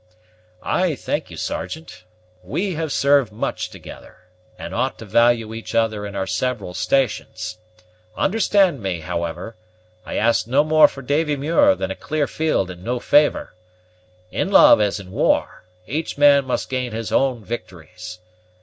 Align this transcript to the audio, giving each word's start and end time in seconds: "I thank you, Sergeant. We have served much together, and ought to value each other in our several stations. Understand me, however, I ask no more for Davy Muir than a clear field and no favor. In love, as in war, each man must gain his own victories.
"I 0.63 0.95
thank 0.95 1.29
you, 1.29 1.37
Sergeant. 1.37 2.05
We 2.41 2.73
have 2.73 2.91
served 2.91 3.31
much 3.31 3.69
together, 3.69 4.17
and 4.57 4.73
ought 4.73 4.97
to 4.97 5.05
value 5.05 5.53
each 5.53 5.75
other 5.75 6.07
in 6.07 6.15
our 6.15 6.25
several 6.25 6.73
stations. 6.73 7.59
Understand 8.17 8.81
me, 8.81 9.01
however, 9.01 9.55
I 10.03 10.15
ask 10.15 10.47
no 10.47 10.63
more 10.63 10.87
for 10.87 11.03
Davy 11.03 11.35
Muir 11.35 11.75
than 11.75 11.91
a 11.91 11.95
clear 11.95 12.25
field 12.25 12.71
and 12.71 12.83
no 12.83 12.99
favor. 12.99 13.53
In 14.31 14.49
love, 14.49 14.81
as 14.81 14.99
in 14.99 15.11
war, 15.11 15.65
each 15.85 16.17
man 16.17 16.45
must 16.45 16.67
gain 16.71 16.93
his 16.93 17.11
own 17.11 17.43
victories. 17.45 18.17